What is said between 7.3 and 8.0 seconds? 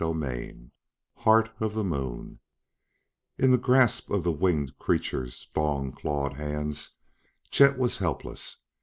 Chet was